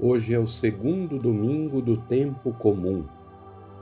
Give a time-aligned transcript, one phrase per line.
[0.00, 3.04] Hoje é o segundo domingo do tempo comum.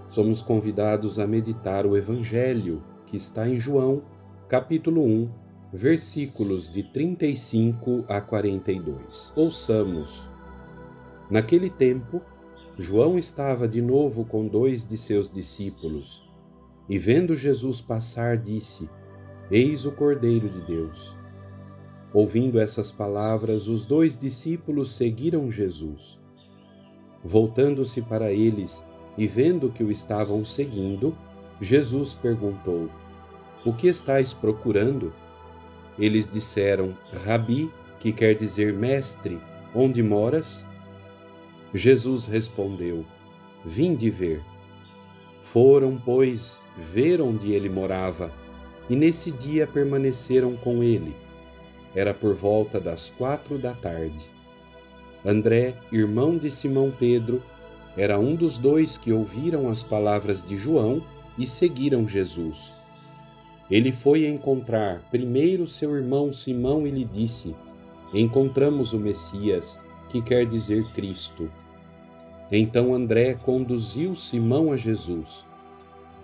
[0.09, 4.03] Somos convidados a meditar o Evangelho que está em João,
[4.49, 5.31] capítulo 1,
[5.71, 9.31] versículos de 35 a 42.
[9.37, 10.27] Ouçamos.
[11.31, 12.23] Naquele tempo,
[12.79, 16.27] João estava de novo com dois de seus discípulos
[16.89, 18.89] e, vendo Jesus passar, disse:
[19.51, 21.15] Eis o Cordeiro de Deus.
[22.17, 26.19] Ouvindo essas palavras, os dois discípulos seguiram Jesus.
[27.23, 28.83] Voltando-se para eles
[29.19, 31.15] e vendo que o estavam seguindo,
[31.61, 32.89] Jesus perguntou:
[33.67, 35.13] O que estáis procurando?
[35.99, 39.39] Eles disseram: Rabi, que quer dizer mestre,
[39.75, 40.67] onde moras?
[41.75, 43.05] Jesus respondeu:
[43.63, 44.41] Vim de ver.
[45.43, 48.33] Foram, pois, ver onde ele morava,
[48.89, 51.26] e nesse dia permaneceram com ele.
[51.97, 54.31] Era por volta das quatro da tarde.
[55.25, 57.43] André, irmão de Simão Pedro,
[57.97, 61.03] era um dos dois que ouviram as palavras de João
[61.39, 62.75] e seguiram Jesus.
[63.71, 67.57] Ele foi encontrar primeiro seu irmão Simão e lhe disse:
[68.13, 69.81] Encontramos o Messias,
[70.11, 71.51] que quer dizer Cristo.
[72.53, 75.47] Então André conduziu Simão a Jesus.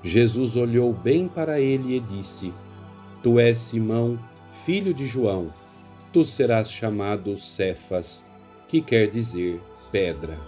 [0.02, 2.52] Jesus olhou bem para ele e disse:
[3.22, 4.18] Tu és Simão,
[4.50, 5.61] filho de João
[6.12, 8.24] tu serás chamado Cefas,
[8.68, 9.60] que quer dizer
[9.90, 10.38] pedra.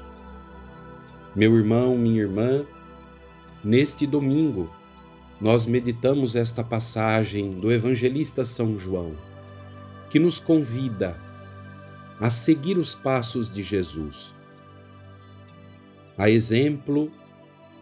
[1.34, 2.64] Meu irmão, minha irmã,
[3.62, 4.70] neste domingo
[5.40, 9.12] nós meditamos esta passagem do evangelista São João,
[10.10, 11.16] que nos convida
[12.20, 14.34] a seguir os passos de Jesus.
[16.16, 17.10] A exemplo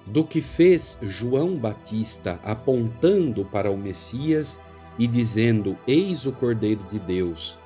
[0.06, 4.58] do que fez João Batista apontando para o Messias
[4.98, 7.58] e dizendo: Eis o Cordeiro de Deus,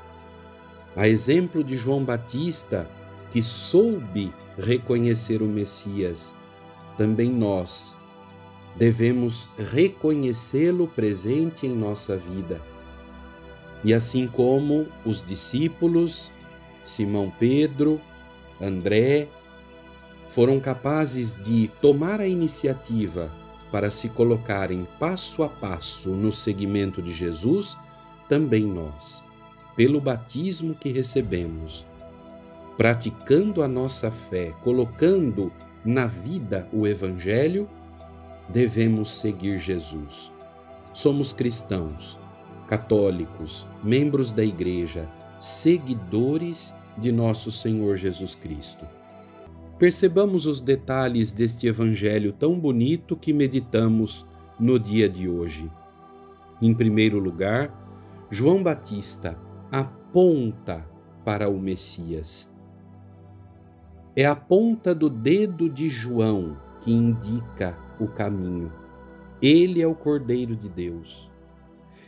[0.96, 2.88] a exemplo de João Batista,
[3.30, 6.34] que soube reconhecer o Messias,
[6.96, 7.94] também nós
[8.74, 12.62] devemos reconhecê-lo presente em nossa vida.
[13.84, 16.32] E assim como os discípulos,
[16.82, 18.00] Simão Pedro,
[18.58, 19.28] André,
[20.30, 23.30] foram capazes de tomar a iniciativa
[23.70, 27.76] para se colocarem passo a passo no seguimento de Jesus,
[28.28, 29.25] também nós
[29.76, 31.86] pelo batismo que recebemos,
[32.76, 35.52] praticando a nossa fé, colocando
[35.84, 37.68] na vida o Evangelho,
[38.48, 40.32] devemos seguir Jesus.
[40.92, 42.18] Somos cristãos,
[42.66, 45.06] católicos, membros da Igreja,
[45.38, 48.86] seguidores de nosso Senhor Jesus Cristo.
[49.78, 54.26] Percebamos os detalhes deste Evangelho tão bonito que meditamos
[54.58, 55.70] no dia de hoje.
[56.62, 57.70] Em primeiro lugar,
[58.30, 59.38] João Batista
[59.70, 60.88] aponta
[61.24, 62.50] para o Messias.
[64.14, 68.72] É a ponta do dedo de João que indica o caminho.
[69.42, 71.30] Ele é o Cordeiro de Deus.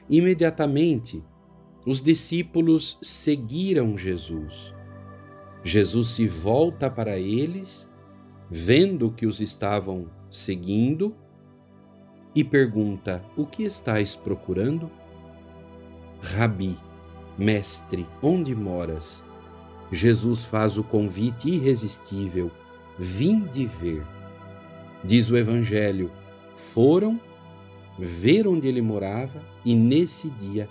[0.09, 1.23] Imediatamente,
[1.87, 4.75] os discípulos seguiram Jesus.
[5.63, 7.91] Jesus se volta para eles,
[8.49, 11.15] vendo que os estavam seguindo,
[12.35, 14.91] e pergunta: O que estáis procurando?
[16.21, 16.77] Rabi,
[17.39, 19.25] Mestre, onde moras?
[19.93, 22.51] Jesus faz o convite irresistível:
[22.99, 24.05] Vinde ver.
[25.05, 26.11] Diz o Evangelho:
[26.55, 27.21] foram
[27.97, 30.69] ver onde ele morava e nesse dia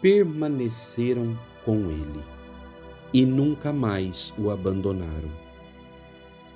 [0.00, 2.36] permaneceram com ele
[3.12, 5.30] e nunca mais o abandonaram.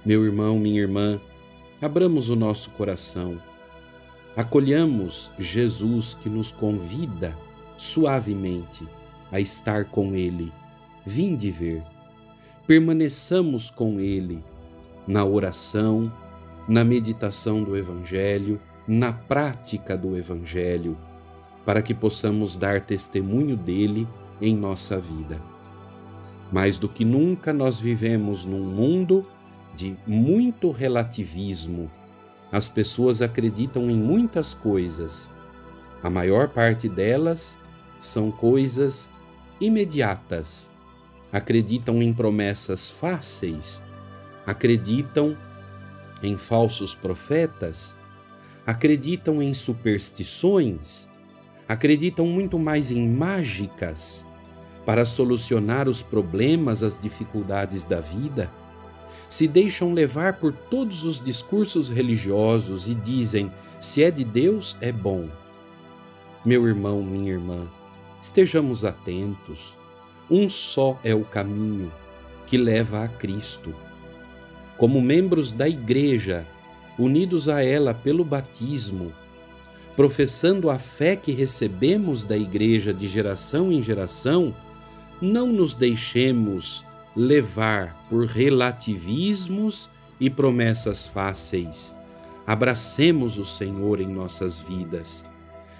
[0.04, 1.20] Meu irmão, minha irmã,
[1.80, 3.40] abramos o nosso coração,
[4.36, 7.36] acolhamos Jesus que nos convida
[7.76, 8.86] suavemente
[9.30, 10.52] a estar com Ele.
[11.04, 11.82] Vinde ver.
[12.66, 14.42] Permaneçamos com Ele
[15.06, 16.12] na oração,
[16.68, 20.96] na meditação do Evangelho, na prática do Evangelho,
[21.64, 24.06] para que possamos dar testemunho dele
[24.40, 25.40] em nossa vida.
[26.52, 29.26] Mais do que nunca, nós vivemos num mundo
[29.74, 31.90] de muito relativismo.
[32.50, 35.30] As pessoas acreditam em muitas coisas.
[36.02, 37.58] A maior parte delas
[37.98, 39.08] são coisas
[39.60, 40.70] imediatas,
[41.32, 43.82] acreditam em promessas fáceis,
[44.46, 45.36] acreditam
[46.22, 47.96] em falsos profetas,
[48.66, 51.08] acreditam em superstições,
[51.68, 54.26] acreditam muito mais em mágicas
[54.84, 58.50] para solucionar os problemas, as dificuldades da vida,
[59.28, 64.90] se deixam levar por todos os discursos religiosos e dizem: se é de Deus, é
[64.90, 65.28] bom.
[66.44, 67.68] Meu irmão, minha irmã,
[68.20, 69.76] Estejamos atentos.
[70.30, 71.90] Um só é o caminho
[72.46, 73.74] que leva a Cristo.
[74.80, 76.46] como membros da Igreja,
[76.98, 79.12] unidos a ela pelo batismo,
[79.94, 84.54] professando a fé que recebemos da Igreja de geração em geração,
[85.20, 86.82] não nos deixemos
[87.14, 91.94] levar por relativismos e promessas fáceis.
[92.46, 95.26] Abracemos o Senhor em nossas vidas.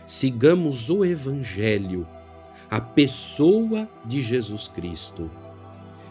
[0.06, 2.06] Sigamos o Evangelho,
[2.70, 5.28] a pessoa de Jesus Cristo,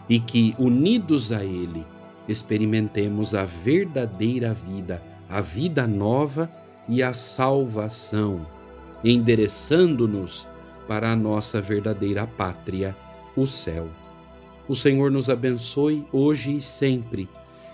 [0.08, 1.84] e que, unidos a Ele,
[2.28, 6.50] experimentemos a verdadeira vida, a vida nova
[6.88, 8.46] e a salvação,
[9.02, 10.46] endereçando-nos
[10.86, 12.96] para a nossa verdadeira pátria,
[13.36, 13.88] o céu.
[14.68, 17.28] O Senhor nos abençoe hoje e sempre,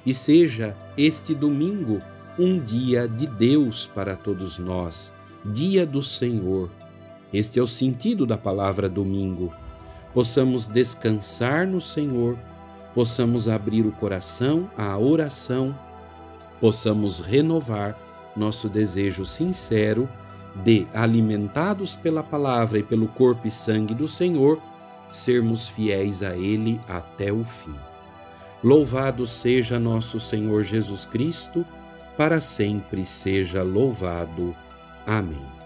[0.05, 2.00] e seja este domingo
[2.38, 5.12] um dia de Deus para todos nós,
[5.44, 6.71] dia do Senhor.
[7.32, 9.52] Este é o sentido da palavra domingo.
[10.14, 12.38] Possamos descansar no Senhor,
[12.94, 15.76] possamos abrir o coração à oração,
[16.61, 17.99] possamos renovar
[18.37, 20.08] nosso desejo sincero
[20.64, 24.61] de, alimentados pela palavra e pelo corpo e sangue do Senhor,
[25.11, 27.75] sermos fiéis a Ele até o fim.
[28.64, 31.64] Louvado seja nosso Senhor Jesus Cristo,
[32.17, 34.56] para sempre seja louvado.
[35.06, 35.66] Amém.